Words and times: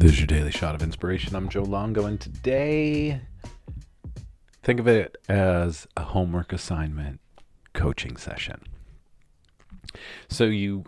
This 0.00 0.12
is 0.12 0.20
your 0.20 0.28
daily 0.28 0.50
shot 0.50 0.74
of 0.74 0.82
inspiration. 0.82 1.36
I'm 1.36 1.50
Joe 1.50 1.62
Longo, 1.62 2.06
and 2.06 2.18
today, 2.18 3.20
think 4.62 4.80
of 4.80 4.88
it 4.88 5.18
as 5.28 5.86
a 5.94 6.04
homework 6.04 6.54
assignment 6.54 7.20
coaching 7.74 8.16
session. 8.16 8.62
So, 10.26 10.44
you, 10.44 10.84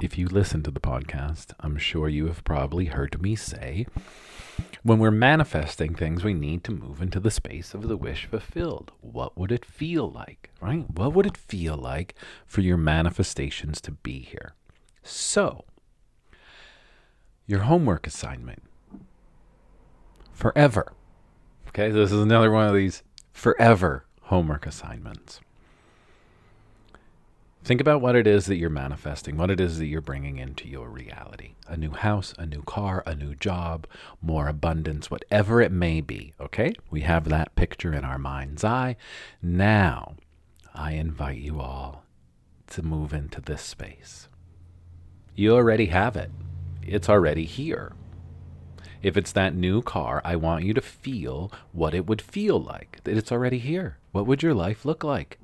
if 0.00 0.16
you 0.16 0.26
listen 0.26 0.62
to 0.62 0.70
the 0.70 0.80
podcast, 0.80 1.52
I'm 1.60 1.76
sure 1.76 2.08
you 2.08 2.28
have 2.28 2.42
probably 2.42 2.86
heard 2.86 3.20
me 3.20 3.36
say 3.36 3.84
when 4.82 4.98
we're 4.98 5.10
manifesting 5.10 5.94
things, 5.94 6.24
we 6.24 6.32
need 6.32 6.64
to 6.64 6.72
move 6.72 7.02
into 7.02 7.20
the 7.20 7.30
space 7.30 7.74
of 7.74 7.88
the 7.88 7.96
wish 7.98 8.24
fulfilled. 8.24 8.90
What 9.02 9.36
would 9.36 9.52
it 9.52 9.66
feel 9.66 10.10
like, 10.10 10.48
right? 10.62 10.88
What 10.90 11.12
would 11.12 11.26
it 11.26 11.36
feel 11.36 11.76
like 11.76 12.14
for 12.46 12.62
your 12.62 12.78
manifestations 12.78 13.82
to 13.82 13.90
be 13.90 14.20
here? 14.20 14.54
So, 15.02 15.66
your 17.50 17.62
homework 17.62 18.06
assignment 18.06 18.62
forever. 20.32 20.92
Okay, 21.68 21.90
this 21.90 22.12
is 22.12 22.20
another 22.20 22.48
one 22.52 22.68
of 22.68 22.74
these 22.74 23.02
forever 23.32 24.04
homework 24.22 24.66
assignments. 24.66 25.40
Think 27.64 27.80
about 27.80 28.00
what 28.00 28.14
it 28.14 28.28
is 28.28 28.46
that 28.46 28.56
you're 28.56 28.70
manifesting, 28.70 29.36
what 29.36 29.50
it 29.50 29.60
is 29.60 29.78
that 29.78 29.86
you're 29.86 30.00
bringing 30.00 30.38
into 30.38 30.68
your 30.68 30.88
reality. 30.88 31.54
A 31.66 31.76
new 31.76 31.90
house, 31.90 32.32
a 32.38 32.46
new 32.46 32.62
car, 32.62 33.02
a 33.04 33.16
new 33.16 33.34
job, 33.34 33.84
more 34.22 34.46
abundance, 34.46 35.10
whatever 35.10 35.60
it 35.60 35.72
may 35.72 36.00
be. 36.00 36.32
Okay? 36.40 36.72
We 36.88 37.00
have 37.00 37.28
that 37.28 37.56
picture 37.56 37.92
in 37.92 38.04
our 38.04 38.18
mind's 38.18 38.62
eye. 38.62 38.94
Now, 39.42 40.14
I 40.72 40.92
invite 40.92 41.38
you 41.38 41.60
all 41.60 42.04
to 42.68 42.82
move 42.82 43.12
into 43.12 43.40
this 43.40 43.62
space. 43.62 44.28
You 45.34 45.54
already 45.56 45.86
have 45.86 46.16
it, 46.16 46.30
it's 46.82 47.08
already 47.08 47.44
here. 47.44 47.92
If 49.02 49.16
it's 49.16 49.32
that 49.32 49.54
new 49.54 49.80
car, 49.80 50.20
I 50.24 50.36
want 50.36 50.64
you 50.64 50.74
to 50.74 50.82
feel 50.82 51.50
what 51.72 51.94
it 51.94 52.06
would 52.06 52.20
feel 52.20 52.60
like. 52.60 53.00
That 53.04 53.16
it's 53.16 53.32
already 53.32 53.58
here. 53.58 53.96
What 54.12 54.26
would 54.26 54.42
your 54.42 54.52
life 54.52 54.84
look 54.84 55.02
like? 55.02 55.38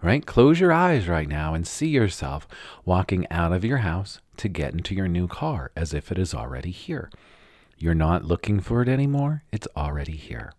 Right? 0.00 0.24
Close 0.24 0.60
your 0.60 0.72
eyes 0.72 1.08
right 1.08 1.28
now 1.28 1.54
and 1.54 1.66
see 1.66 1.88
yourself 1.88 2.46
walking 2.84 3.26
out 3.30 3.52
of 3.52 3.64
your 3.64 3.78
house 3.78 4.20
to 4.36 4.48
get 4.48 4.72
into 4.72 4.94
your 4.94 5.08
new 5.08 5.26
car 5.26 5.72
as 5.74 5.92
if 5.92 6.12
it 6.12 6.18
is 6.18 6.34
already 6.34 6.70
here. 6.70 7.10
You're 7.78 7.94
not 7.94 8.24
looking 8.24 8.60
for 8.60 8.82
it 8.82 8.88
anymore, 8.88 9.42
it's 9.50 9.68
already 9.76 10.16
here. 10.16 10.52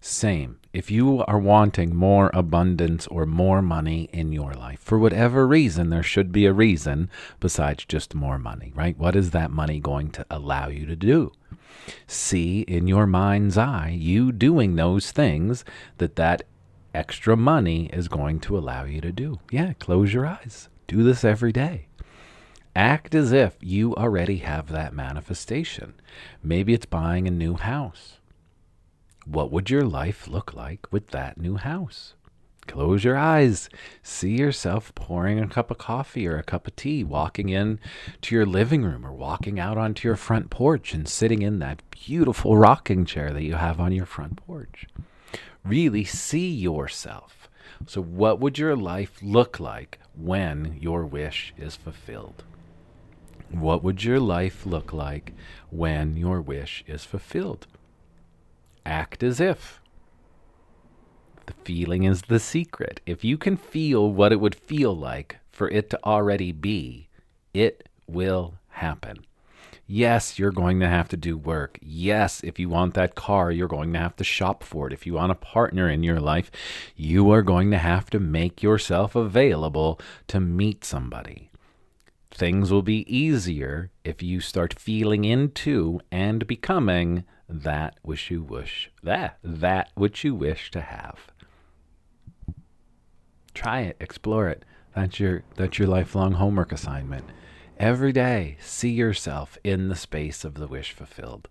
Same. 0.00 0.59
If 0.72 0.88
you 0.88 1.24
are 1.24 1.38
wanting 1.38 1.96
more 1.96 2.30
abundance 2.32 3.08
or 3.08 3.26
more 3.26 3.60
money 3.60 4.08
in 4.12 4.30
your 4.30 4.54
life, 4.54 4.78
for 4.78 5.00
whatever 5.00 5.44
reason, 5.44 5.90
there 5.90 6.04
should 6.04 6.30
be 6.30 6.46
a 6.46 6.52
reason 6.52 7.10
besides 7.40 7.84
just 7.84 8.14
more 8.14 8.38
money, 8.38 8.72
right? 8.76 8.96
What 8.96 9.16
is 9.16 9.32
that 9.32 9.50
money 9.50 9.80
going 9.80 10.10
to 10.12 10.24
allow 10.30 10.68
you 10.68 10.86
to 10.86 10.94
do? 10.94 11.32
See 12.06 12.60
in 12.60 12.86
your 12.86 13.08
mind's 13.08 13.58
eye 13.58 13.96
you 13.98 14.30
doing 14.30 14.76
those 14.76 15.10
things 15.10 15.64
that 15.98 16.14
that 16.14 16.42
extra 16.94 17.36
money 17.36 17.86
is 17.86 18.06
going 18.06 18.38
to 18.40 18.56
allow 18.56 18.84
you 18.84 19.00
to 19.00 19.10
do. 19.10 19.40
Yeah, 19.50 19.72
close 19.72 20.14
your 20.14 20.26
eyes. 20.26 20.68
Do 20.86 21.02
this 21.02 21.24
every 21.24 21.50
day. 21.50 21.88
Act 22.76 23.16
as 23.16 23.32
if 23.32 23.56
you 23.60 23.96
already 23.96 24.36
have 24.38 24.68
that 24.68 24.94
manifestation. 24.94 25.94
Maybe 26.44 26.74
it's 26.74 26.86
buying 26.86 27.26
a 27.26 27.32
new 27.32 27.54
house. 27.54 28.19
What 29.24 29.52
would 29.52 29.70
your 29.70 29.84
life 29.84 30.26
look 30.28 30.54
like 30.54 30.90
with 30.90 31.08
that 31.08 31.38
new 31.38 31.56
house? 31.56 32.14
Close 32.66 33.02
your 33.02 33.16
eyes. 33.16 33.68
See 34.02 34.38
yourself 34.38 34.94
pouring 34.94 35.40
a 35.40 35.48
cup 35.48 35.70
of 35.70 35.78
coffee 35.78 36.26
or 36.26 36.36
a 36.36 36.42
cup 36.42 36.66
of 36.66 36.76
tea, 36.76 37.02
walking 37.02 37.48
in 37.48 37.80
to 38.22 38.34
your 38.34 38.46
living 38.46 38.82
room 38.82 39.04
or 39.04 39.12
walking 39.12 39.58
out 39.58 39.76
onto 39.76 40.06
your 40.06 40.16
front 40.16 40.50
porch 40.50 40.94
and 40.94 41.08
sitting 41.08 41.42
in 41.42 41.58
that 41.58 41.82
beautiful 41.90 42.56
rocking 42.56 43.04
chair 43.04 43.32
that 43.32 43.42
you 43.42 43.54
have 43.54 43.80
on 43.80 43.92
your 43.92 44.06
front 44.06 44.36
porch. 44.36 44.86
Really 45.64 46.04
see 46.04 46.50
yourself. 46.50 47.48
So, 47.86 48.00
what 48.02 48.40
would 48.40 48.58
your 48.58 48.76
life 48.76 49.18
look 49.20 49.58
like 49.58 49.98
when 50.14 50.76
your 50.80 51.04
wish 51.04 51.52
is 51.58 51.76
fulfilled? 51.76 52.44
What 53.50 53.82
would 53.82 54.04
your 54.04 54.20
life 54.20 54.64
look 54.64 54.92
like 54.92 55.32
when 55.70 56.16
your 56.16 56.40
wish 56.40 56.84
is 56.86 57.04
fulfilled? 57.04 57.66
Act 58.84 59.22
as 59.22 59.40
if. 59.40 59.80
The 61.46 61.52
feeling 61.64 62.04
is 62.04 62.22
the 62.22 62.38
secret. 62.38 63.00
If 63.06 63.24
you 63.24 63.36
can 63.36 63.56
feel 63.56 64.12
what 64.12 64.32
it 64.32 64.40
would 64.40 64.54
feel 64.54 64.96
like 64.96 65.38
for 65.50 65.68
it 65.68 65.90
to 65.90 66.04
already 66.04 66.52
be, 66.52 67.08
it 67.52 67.88
will 68.06 68.54
happen. 68.68 69.24
Yes, 69.92 70.38
you're 70.38 70.52
going 70.52 70.78
to 70.78 70.86
have 70.86 71.08
to 71.08 71.16
do 71.16 71.36
work. 71.36 71.76
Yes, 71.82 72.42
if 72.44 72.60
you 72.60 72.68
want 72.68 72.94
that 72.94 73.16
car, 73.16 73.50
you're 73.50 73.66
going 73.66 73.92
to 73.92 73.98
have 73.98 74.14
to 74.16 74.24
shop 74.24 74.62
for 74.62 74.86
it. 74.86 74.92
If 74.92 75.04
you 75.04 75.14
want 75.14 75.32
a 75.32 75.34
partner 75.34 75.90
in 75.90 76.04
your 76.04 76.20
life, 76.20 76.52
you 76.94 77.30
are 77.32 77.42
going 77.42 77.72
to 77.72 77.78
have 77.78 78.08
to 78.10 78.20
make 78.20 78.62
yourself 78.62 79.16
available 79.16 80.00
to 80.28 80.38
meet 80.38 80.84
somebody. 80.84 81.50
Things 82.30 82.70
will 82.70 82.82
be 82.82 83.04
easier 83.12 83.90
if 84.04 84.22
you 84.22 84.38
start 84.38 84.78
feeling 84.78 85.24
into 85.24 86.00
and 86.12 86.46
becoming 86.46 87.24
that 87.50 87.98
which 88.02 88.30
you 88.30 88.42
wish 88.42 88.90
that 89.02 89.38
that 89.42 89.90
which 89.94 90.24
you 90.24 90.34
wish 90.34 90.70
to 90.70 90.80
have. 90.80 91.18
Try 93.54 93.80
it, 93.80 93.96
explore 94.00 94.48
it. 94.48 94.64
That's 94.94 95.18
your 95.18 95.42
that's 95.56 95.78
your 95.78 95.88
lifelong 95.88 96.32
homework 96.32 96.72
assignment. 96.72 97.24
Every 97.78 98.12
day, 98.12 98.56
see 98.60 98.90
yourself 98.90 99.58
in 99.64 99.88
the 99.88 99.96
space 99.96 100.44
of 100.44 100.54
the 100.54 100.68
wish 100.68 100.92
fulfilled. 100.92 101.48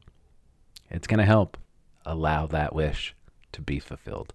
It's 0.89 1.07
going 1.07 1.19
to 1.19 1.25
help 1.25 1.57
allow 2.05 2.45
that 2.47 2.73
wish 2.73 3.15
to 3.51 3.61
be 3.61 3.79
fulfilled. 3.79 4.33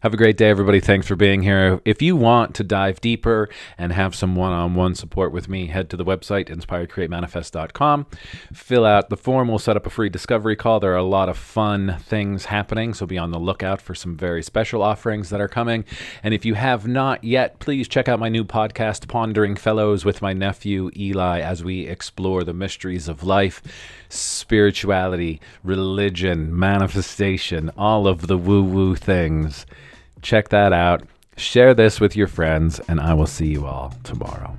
Have 0.00 0.14
a 0.14 0.16
great 0.16 0.36
day, 0.36 0.48
everybody. 0.48 0.78
Thanks 0.78 1.08
for 1.08 1.16
being 1.16 1.42
here. 1.42 1.80
If 1.84 2.00
you 2.00 2.14
want 2.14 2.54
to 2.54 2.62
dive 2.62 3.00
deeper 3.00 3.48
and 3.76 3.92
have 3.92 4.14
some 4.14 4.36
one 4.36 4.52
on 4.52 4.76
one 4.76 4.94
support 4.94 5.32
with 5.32 5.48
me, 5.48 5.66
head 5.66 5.90
to 5.90 5.96
the 5.96 6.04
website, 6.04 6.48
inspiredcreatemanifest.com. 6.48 8.06
Fill 8.52 8.84
out 8.84 9.10
the 9.10 9.16
form. 9.16 9.48
We'll 9.48 9.58
set 9.58 9.76
up 9.76 9.86
a 9.86 9.90
free 9.90 10.08
discovery 10.08 10.54
call. 10.54 10.78
There 10.78 10.92
are 10.92 10.96
a 10.96 11.02
lot 11.02 11.28
of 11.28 11.36
fun 11.36 11.96
things 12.00 12.44
happening, 12.44 12.94
so 12.94 13.06
be 13.06 13.18
on 13.18 13.32
the 13.32 13.40
lookout 13.40 13.80
for 13.80 13.94
some 13.94 14.16
very 14.16 14.42
special 14.42 14.82
offerings 14.82 15.30
that 15.30 15.40
are 15.40 15.48
coming. 15.48 15.84
And 16.22 16.32
if 16.32 16.44
you 16.44 16.54
have 16.54 16.86
not 16.86 17.24
yet, 17.24 17.58
please 17.58 17.88
check 17.88 18.08
out 18.08 18.20
my 18.20 18.28
new 18.28 18.44
podcast, 18.44 19.08
Pondering 19.08 19.56
Fellows, 19.56 20.04
with 20.04 20.22
my 20.22 20.32
nephew 20.32 20.92
Eli, 20.96 21.40
as 21.40 21.64
we 21.64 21.86
explore 21.86 22.44
the 22.44 22.54
mysteries 22.54 23.08
of 23.08 23.24
life, 23.24 23.62
spirituality, 24.08 25.40
religion, 25.64 26.56
manifestation, 26.56 27.70
all 27.76 28.06
of 28.06 28.28
the 28.28 28.38
woo 28.48 28.62
woo 28.62 28.96
things. 28.96 29.66
Check 30.22 30.48
that 30.48 30.72
out. 30.72 31.02
Share 31.36 31.74
this 31.74 32.00
with 32.00 32.16
your 32.16 32.26
friends, 32.26 32.80
and 32.88 32.98
I 32.98 33.12
will 33.12 33.26
see 33.26 33.46
you 33.46 33.66
all 33.66 33.92
tomorrow. 34.04 34.56